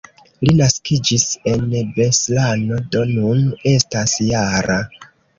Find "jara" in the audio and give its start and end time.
4.23-4.79